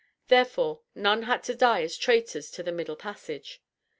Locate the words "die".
1.53-1.83